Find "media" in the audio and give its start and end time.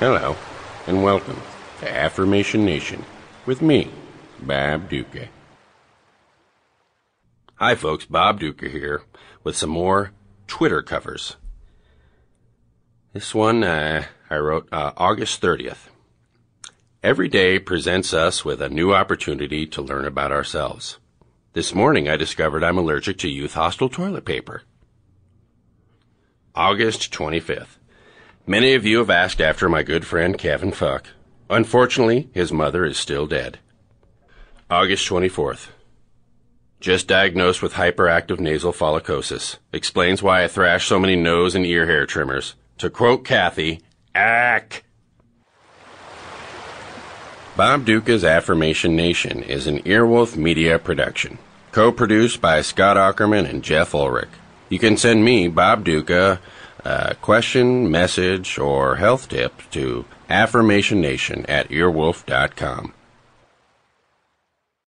50.38-50.78